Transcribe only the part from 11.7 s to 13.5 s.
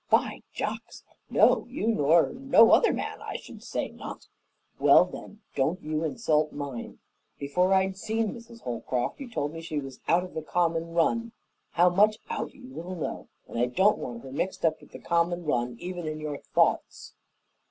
how much out, you little know,